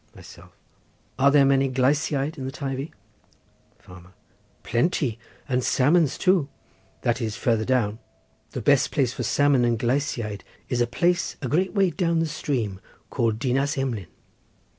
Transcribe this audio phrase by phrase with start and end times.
[0.15, 2.91] Myself.—Are there many gleisiaid in the Teivi?
[3.77, 7.99] Farmer.—Plenty, and salmons too—that is, farther down.
[8.53, 12.25] The best place for salmon and gleisiaid is a place, a great way down the
[12.25, 14.07] stream, called Dinas Emlyn.